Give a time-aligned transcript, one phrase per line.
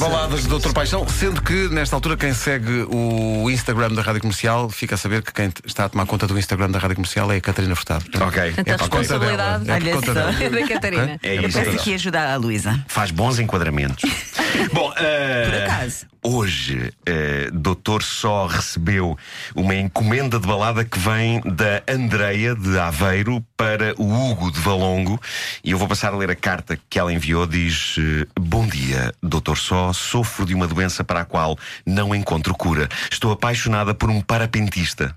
[0.00, 0.72] As baladas do Dr.
[0.72, 5.20] Paixão, sendo que nesta altura quem segue o Instagram da Rádio Comercial fica a saber
[5.20, 8.06] que quem está a tomar conta do Instagram da Rádio Comercial é a Catarina Furtado.
[8.18, 8.52] Ok.
[8.52, 9.58] Portanto, a por conta dela.
[9.58, 10.34] responsabilidade É por olha conta dela.
[10.42, 11.20] é da Catarina.
[11.22, 11.58] É Eu isso.
[11.58, 12.82] peço aqui ajudar a Luísa.
[12.88, 14.10] Faz bons enquadramentos.
[14.72, 16.06] Bom, eh, Por acaso.
[16.22, 19.16] Hoje, eh, Doutor Só recebeu
[19.54, 25.20] uma encomenda de balada que vem da Andreia de Aveiro para o Hugo de Valongo.
[25.64, 27.46] E eu vou passar a ler a carta que ela enviou.
[27.46, 29.89] Diz: eh, Bom dia, Doutor Só.
[29.92, 32.88] Sofro de uma doença para a qual não encontro cura.
[33.10, 35.16] Estou apaixonada por um parapentista.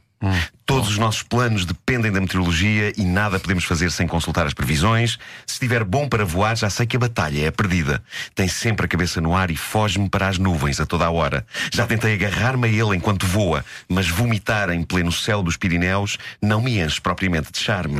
[0.66, 5.20] Todos os nossos planos dependem da meteorologia e nada podemos fazer sem consultar as previsões.
[5.46, 8.02] Se estiver bom para voar, já sei que a batalha é perdida.
[8.34, 11.46] Tem sempre a cabeça no ar e foge-me para as nuvens a toda a hora.
[11.72, 16.62] Já tentei agarrar-me a ele enquanto voa, mas vomitar em pleno céu dos Pirineus não
[16.62, 18.00] me enche propriamente de charme.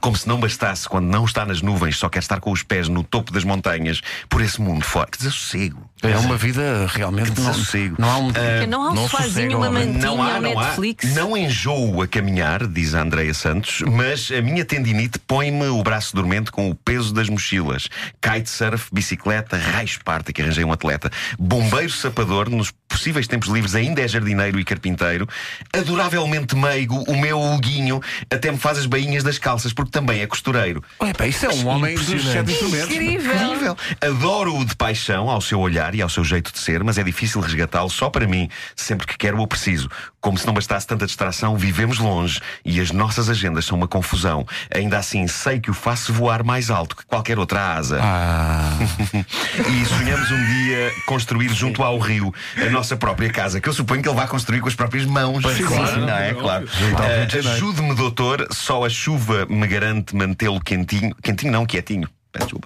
[0.00, 2.88] Como se não bastasse, quando não está nas nuvens, só quer estar com os pés
[2.88, 5.08] no topo das montanhas, por esse mundo fora.
[5.10, 5.88] Que desassossego.
[6.02, 7.32] É uma vida realmente.
[7.32, 7.96] Que Não, desassossego.
[7.98, 8.32] não há um.
[8.32, 9.86] Porque não há um não sozinho, uma homem.
[9.86, 10.67] mantinha, Não há, um não há.
[10.68, 11.14] Netflix.
[11.14, 16.14] Não enjoo a caminhar, diz a Andreia Santos, mas a minha tendinite põe-me o braço
[16.14, 17.88] dormente com o peso das mochilas.
[18.20, 21.10] Kitesurf, bicicleta, raio esparta que arranjei um atleta.
[21.38, 25.28] Bombeiro sapador, nos possíveis tempos livres ainda é jardineiro e carpinteiro.
[25.72, 30.26] Adoravelmente meigo, o meu Huguinho até me faz as bainhas das calças, porque também é
[30.26, 30.82] costureiro.
[31.00, 32.54] Ué, pá, isso é um homem instrumentos.
[32.54, 32.86] Incrível.
[32.86, 33.76] Incrível.
[34.00, 37.40] Adoro-o de paixão, ao seu olhar e ao seu jeito de ser, mas é difícil
[37.40, 39.88] resgatá-lo só para mim, sempre que quero ou preciso.
[40.20, 44.46] Como se não bastasse tanta distração, vivemos longe e as nossas agendas são uma confusão.
[44.74, 48.00] Ainda assim, sei que o faço voar mais alto que qualquer outra asa.
[48.02, 48.76] Ah,
[49.58, 54.02] E sonhamos um dia construir junto ao rio a nossa própria casa, que eu suponho
[54.02, 55.42] que ele vai construir com as próprias mãos.
[55.42, 56.00] Pois, claro.
[56.00, 56.34] não é?
[56.34, 56.66] Claro.
[56.66, 57.48] Janeiro.
[57.50, 61.14] Ajude-me, doutor, só a chuva me garante mantê-lo quentinho.
[61.22, 62.08] Quentinho não, quietinho.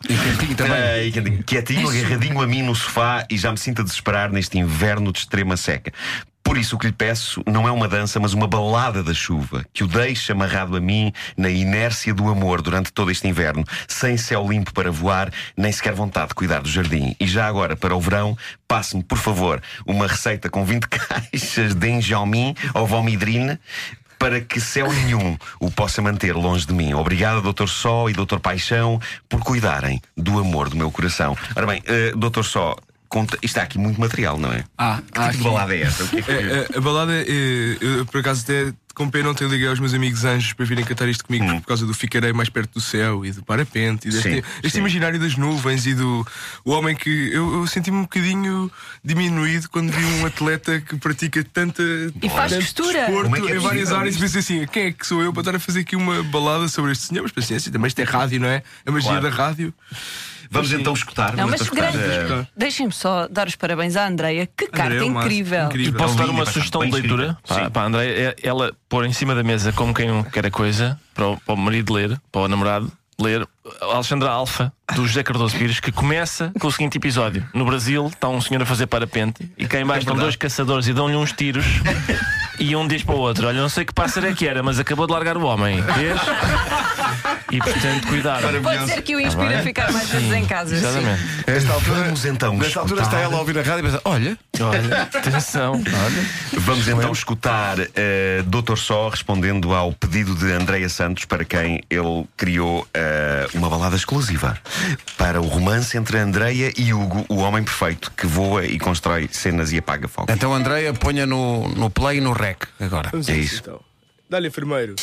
[0.08, 0.74] E quentinho também.
[0.74, 1.42] Ah.
[1.44, 5.20] Quietinho, agarradinho a mim no sofá e já me sinto a desesperar neste inverno de
[5.20, 5.92] extrema seca.
[6.42, 9.64] Por isso, o que lhe peço não é uma dança, mas uma balada da chuva,
[9.72, 14.16] que o deixe amarrado a mim na inércia do amor durante todo este inverno, sem
[14.16, 17.14] céu limpo para voar, nem sequer vontade de cuidar do jardim.
[17.18, 18.36] E já agora, para o verão,
[18.66, 23.58] passe-me, por favor, uma receita com 20 caixas de enjalmin ou vomidrine
[24.18, 26.94] para que céu nenhum o possa manter longe de mim.
[26.94, 31.36] Obrigado, Doutor Só e Doutor Paixão, por cuidarem do amor do meu coração.
[31.56, 32.76] Ora bem, eh, Doutor Só,
[33.12, 34.64] conta, isto há aqui muito material, não é?
[34.78, 36.04] Ah, Que tipo de balada é esta?
[36.04, 36.34] O que é que- É,
[36.72, 37.24] é, a balada, é,
[37.80, 40.84] eu por acaso até com pena não tenho liguei aos meus amigos anjos para virem
[40.84, 44.10] cantar isto comigo por causa do Ficarei mais perto do céu e do parapente e
[44.10, 44.32] deste, Hum.
[44.34, 44.78] Sim, este sim.
[44.80, 46.26] imaginário das nuvens e do
[46.64, 48.70] o homem que eu, eu senti-me um bocadinho
[49.02, 51.82] diminuído quando vi um atleta que pratica tanta
[52.22, 53.06] E faz costura.
[53.06, 55.32] desporto é é em várias possível áreas e pensei assim, quem é que sou eu
[55.32, 57.22] para estar a fazer aqui uma balada sobre este senhor?
[57.22, 58.62] Mas paciência, também isto é rádio, não é?
[58.84, 59.22] A magia Claro.
[59.30, 59.72] da rádio.
[60.52, 61.34] Vamos então escutar.
[61.34, 62.32] Não, mas então escutar, grande.
[62.42, 64.46] eh, Deixem-me só dar os parabéns à Andreia.
[64.56, 65.64] Que carta André é incrível.
[65.66, 65.94] incrível.
[65.94, 67.70] E posso É dar uma sugestão de leitura para, Sim.
[67.70, 68.06] para a André?
[68.06, 71.36] É ela pôr em cima da mesa como quem não quer a coisa, para o,
[71.40, 73.46] para o marido ler, para o namorado ler,
[73.80, 78.28] Alexandra Alfa, do José Cardoso Pires, que começa com o seguinte episódio: No Brasil está
[78.28, 81.64] um senhor a fazer parapente e cá embaixo estão dois caçadores e dão-lhe uns tiros.
[82.58, 84.78] E um diz para o outro: Olha, não sei que pássaro é que era, mas
[84.78, 85.80] acabou de largar o homem.
[85.96, 86.20] Vês?
[87.52, 88.62] E portanto, cuidado.
[88.62, 90.74] Pode ser que o inspire a ficar mais vezes em casa.
[90.74, 90.84] sim.
[90.86, 91.22] Exatamente.
[91.46, 94.00] Esta altura, Vamos então nesta altura está escutar- ela a ouvir a rádio e pensa:
[94.04, 95.72] olha, Olha, atenção.
[95.74, 96.60] Olha.
[96.60, 102.26] Vamos então escutar uh, Doutor Só respondendo ao pedido de Andreia Santos, para quem ele
[102.36, 104.56] criou eh, uma balada exclusiva
[105.18, 109.72] para o romance entre Andreia e Hugo, o homem perfeito que voa e constrói cenas
[109.72, 110.32] e apaga fogo.
[110.32, 113.10] então Andreia, ponha no, no play e no rec agora.
[113.10, 113.60] Vamos É isso.
[113.62, 113.80] então.
[114.30, 114.94] Dá-lhe enfermeiro.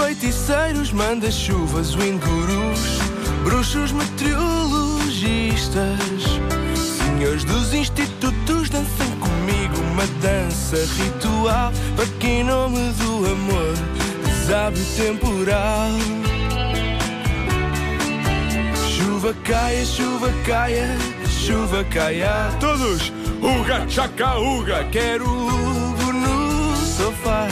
[0.00, 2.80] Feiticeiros, manda-chuvas, wingurus,
[3.44, 6.00] bruxos meteorologistas,
[6.96, 13.74] senhores dos institutos, dancem comigo uma dança ritual para que em nome do amor
[14.24, 15.90] desabe o temporal.
[18.88, 20.96] Chuva caia, chuva caia,
[21.28, 22.48] chuva caia.
[22.58, 23.12] Todos,
[23.42, 24.82] uga, chaca, uga.
[24.84, 27.46] Quero Hugo no sofá.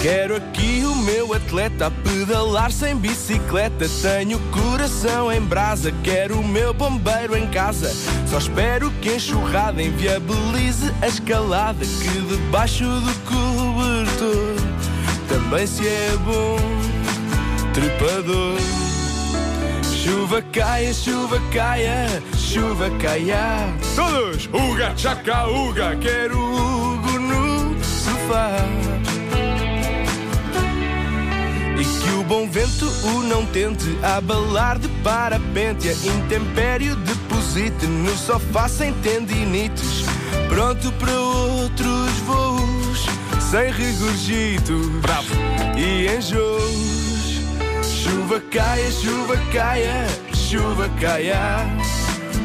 [0.00, 3.86] Quero aqui o meu atleta a pedalar sem bicicleta.
[4.00, 5.92] Tenho coração em brasa.
[6.04, 7.92] Quero o meu bombeiro em casa.
[8.28, 11.84] Só espero que a enxurrada inviabilize a escalada.
[11.84, 14.68] Que debaixo do cobertor
[15.28, 16.56] também se é bom
[17.74, 18.56] trepador.
[19.82, 23.68] Chuva caia, chuva caia, chuva caia.
[23.94, 25.96] Todos, uga, chaca, uga.
[25.96, 29.07] Quero Hugo no sofá.
[32.02, 35.88] Que o bom vento o não tente abalar de parapente.
[35.88, 40.04] A intempério deposite no sofá sem tendinites.
[40.48, 43.06] Pronto para outros voos,
[43.50, 44.90] sem regurgito.
[45.00, 45.34] Bravo!
[45.76, 46.98] E enjoos.
[47.84, 51.66] Chuva caia, chuva caia, chuva caia.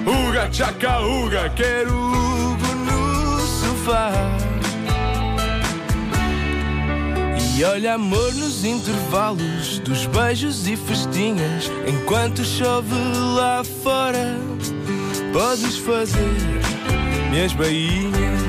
[0.05, 4.52] Uga, tchaca, uga, quero Hugo no sofá.
[7.55, 11.69] E olha amor nos intervalos dos beijos e festinhas.
[11.87, 12.95] Enquanto chove
[13.35, 14.37] lá fora,
[15.31, 16.35] podes fazer
[17.29, 18.39] minhas bainhas.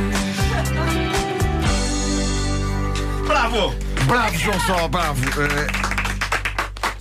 [3.27, 3.75] Bravo!
[4.07, 5.21] Bravo, João Só, bravo.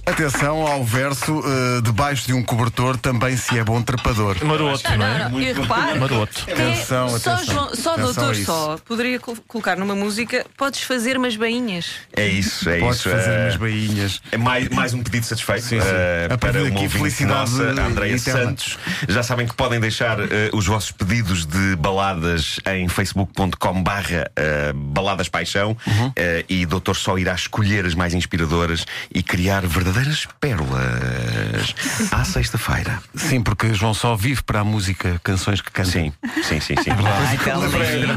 [0.05, 4.35] Atenção ao verso eh, debaixo de um cobertor também se é bom trepador.
[4.43, 5.19] Maroto, não é?
[5.23, 5.41] Não, não.
[5.41, 6.43] E repare, Maroto.
[6.43, 7.53] que é Atenção, só, atenção.
[7.55, 11.85] João- só Atenção doutor só poderia col- colocar numa música podes fazer umas bainhas.
[12.17, 13.09] É isso, é Podes isso.
[13.11, 14.21] fazer eh, umas bainhas.
[14.33, 15.87] É mais, mais um pedido satisfeito Sim, sim.
[16.33, 18.41] A para uma felicidade nossa, a Andreia eterna.
[18.43, 18.77] Santos.
[19.07, 24.29] Já sabem que podem deixar eh, os vossos pedidos de baladas em facebook.com barra
[24.75, 26.11] baladas paixão Uhum.
[26.49, 29.92] e doutor só irá escolher as mais inspiradoras e criar verdadeiras
[30.39, 31.75] pérolas
[32.11, 32.99] à sexta-feira.
[33.15, 35.89] Sim, porque João Só vive para a música, canções que canta.
[35.91, 36.11] Sim,
[36.43, 36.89] sim, sim, sim.
[36.91, 38.13] Ai, tão linda,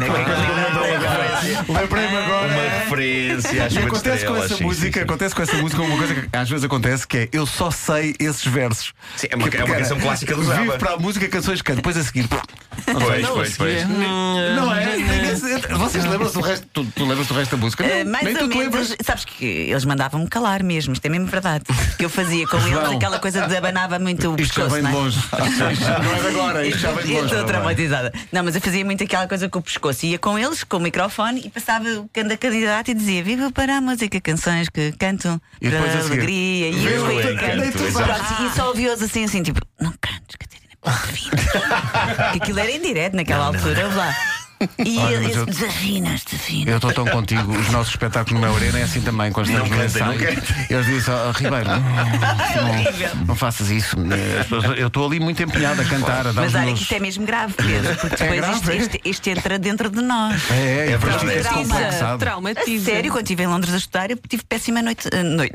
[1.69, 2.47] Lembrei-me agora.
[2.53, 5.01] Uma referência às E acontece com essa sim, música, sim, sim.
[5.01, 8.15] acontece com essa música uma coisa que às vezes acontece que é eu só sei
[8.19, 8.93] esses versos.
[9.17, 10.63] Sim, é uma- Que- é uma canção clássica do Zaba.
[10.63, 11.77] Vive para a música, canções que canta.
[11.77, 12.29] Depois a seguir.
[12.85, 13.89] Pois, pois, pois.
[13.89, 14.97] Não é?
[15.79, 16.67] Vocês lembram-se do resto?
[16.73, 17.85] Tu, tu lembras do resto da música?
[17.85, 18.75] Eh, Não, mais nem ou tu te menos.
[18.75, 18.97] lembras.
[19.05, 21.65] Sabes que eles mandavam-me calar mesmo, isto é mesmo verdade.
[21.99, 22.85] Que eu fazia com João.
[22.85, 24.75] eles aquela coisa de abanava muito o Isto já pescoço.
[24.75, 25.03] vem de não é?
[25.03, 25.19] longe.
[25.73, 27.33] Isto já não é de agora, isto já vem de Eu longe.
[27.35, 28.13] estou traumatizada.
[28.33, 30.07] Não, mas eu fazia muito aquela coisa com o pescoço.
[30.07, 33.77] Ia com eles, com o microfone e passava o cada candidato e dizia: Viva para
[33.79, 36.69] a música, canções que cantam E depois para a seguir, alegria.
[36.69, 38.43] E Viva eu o ia encanto, exato.
[38.45, 39.93] E só ouvi-os assim, assim, tipo: Não
[42.35, 43.85] aquilo era em direto naquela altura.
[43.85, 44.15] ouve lá.
[44.79, 46.67] E Olha, eu, mas eu, eu- desafinas, desafinas.
[46.69, 47.53] Eu estou tão contigo.
[47.57, 50.21] Os nossos espetáculos no meu arena é assim também, quando estamos Não no não ensaio.
[50.71, 53.97] Eles dizem, oh, Ribeiro, não, não faças isso.
[54.49, 56.79] Pessoas- Eu estou ali muito empenhado a cantar, a dar Mas os olha meus...
[56.79, 58.77] que isto é mesmo grave, Pedro, porque depois grave, isto, é?
[58.77, 60.43] isto- isto entra dentro de nós.
[60.51, 62.85] É, é, É verdade, é traumatiza.
[62.91, 65.09] sério, quando estive em Londres a estudar, eu tive péssima noite.
[65.13, 65.55] eh, noite.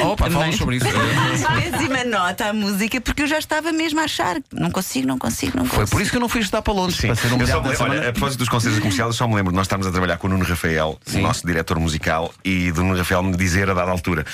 [0.00, 0.40] Opa, Também.
[0.40, 0.86] fala sobre isso.
[1.70, 5.56] péssima nota à música, porque eu já estava mesmo a achar não consigo, não consigo,
[5.56, 5.76] não consigo.
[5.76, 7.08] Foi por isso que eu não fui estudar para Londres, Sim.
[7.08, 8.08] para ser Eu só olha, maneira.
[8.10, 10.26] a propósito dos concertos comerciais, eu só me lembro de nós estarmos a trabalhar com
[10.26, 13.90] o Nuno Rafael, o nosso diretor musical, e do Nuno Rafael me dizer a dada
[13.90, 14.24] altura: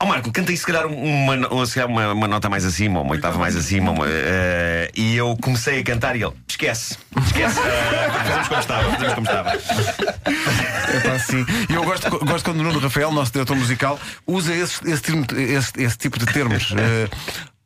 [0.00, 3.00] Ó Marco, canta aí se calhar uma, no- se calhar uma, uma nota mais acima,
[3.00, 3.90] uma oitava mais acima.
[3.90, 8.90] uma, eh, e eu comecei a cantar e ele: esquece, esquece, eh, fazemos como estava,
[8.92, 9.50] fazemos como estava.
[9.50, 11.44] É pá, sim.
[11.68, 15.26] E eu gosto, gosto quando o Nuno Rafael, nosso diretor musical, usa esse, esse, termo-
[15.36, 16.72] esse- esse tipo de termos.
[16.76, 17.08] Eh,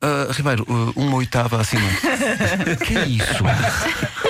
[0.02, 1.87] ah, Ribeiro, uh, uma oitava acima.
[2.87, 3.44] que é isso?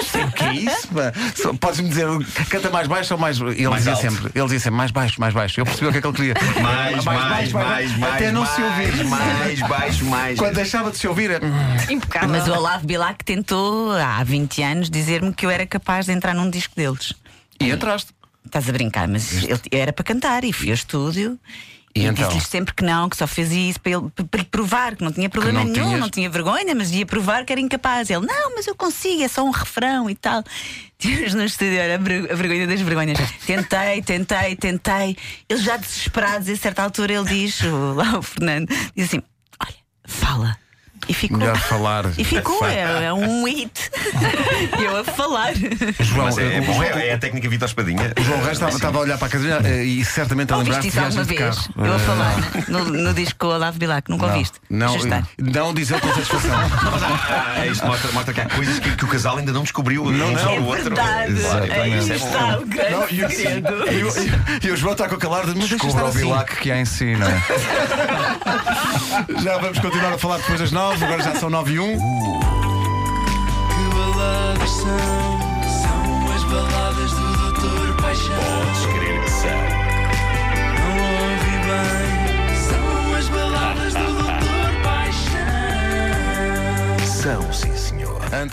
[0.01, 0.89] Não sei o que é isso.
[0.89, 1.13] pá.
[1.35, 2.07] Só- Podes-me dizer,
[2.49, 3.39] canta mais baixo ou mais.
[3.41, 4.03] Ele Mais dizia alto.
[4.03, 5.61] sempre, ele dizia sempre mais baixo, mais baixo.
[5.61, 6.35] Eu percebi o que é que ele queria.
[6.63, 8.03] Mais, mais, mais, mais.
[8.15, 9.05] Até não mais, se ouvir.
[9.05, 10.39] Mais, baixo, mais.
[10.39, 11.41] Quando deixava de se ouvir, é.
[11.93, 12.29] Impecável.
[12.29, 16.35] Mas o Olavo Bilac tentou há 20 anos dizer-me que eu era capaz de entrar
[16.35, 17.13] num disco deles.
[17.61, 18.13] E entraste.
[18.47, 21.39] Estás a brincar, mas ele era para cantar e fui ao estúdio.
[21.95, 22.13] E então?
[22.29, 25.11] disse-lhes sempre que não, que só fazia isso para, ele, para lhe provar que não
[25.13, 28.09] tinha problema não nenhum, tinhas- não tinha vergonha, mas ia provar que era incapaz.
[28.11, 30.45] Ele, não, mas eu consigo, é só um refrão e tal.
[30.99, 33.19] Tínhamos no estúdio, era a ver- a vergonha das vergonhas.
[33.45, 35.17] Tentei, tentei, tentei.
[35.49, 39.23] Ele já desesperado, a certa altura, ele diz, o, lá o Fernando, diz assim:
[39.61, 39.75] olha,
[40.07, 40.57] fala.
[41.09, 41.39] E ficou.
[41.39, 42.05] Melhor falar.
[42.17, 43.91] E ficou, é, é um hit.
[44.81, 45.53] Eu a falar.
[45.55, 48.13] João, Mas é, é o- bom, é, é a técnica Vitor Espadinha.
[48.19, 50.83] o João Reis estava, estava a olhar para a cadeira eh, e certamente a lembrar-se
[50.83, 51.57] de viagens de vez?
[51.57, 51.75] carro.
[51.79, 52.35] Eu a Eh, falar
[52.69, 54.59] no, no disco com o Olavo Bilac, nunca Não, ouviste?
[54.71, 55.27] não, estar.
[55.39, 56.51] não diz ele com satisfação.
[57.57, 60.11] Ah, isto mostra, mostra que há coisas que, que o casal ainda não descobriu um
[60.11, 60.37] não.
[60.39, 60.85] sobre É o outro.
[60.85, 61.35] verdade.
[61.73, 62.03] Aí é bom.
[62.15, 63.69] está o grande Não, e, o- segredo.
[64.63, 66.19] e o- o João está com a calar de Descubra o assim.
[66.21, 67.43] Bilac que há em si, não é?
[69.43, 71.97] Já vamos continuar a falar depois das nove, agora já são nove e um.
[71.97, 75.39] Que baladas são?
[75.83, 78.35] São as baladas do Doutor Paixão.
[78.35, 79.51] Podes crer que são.
[80.79, 80.93] Não
[81.23, 82.57] ouvi bem.
[82.57, 85.39] São as baladas do Doutor Paixão.
[87.07, 88.21] São, sim, senhor.
[88.33, 88.49] Antes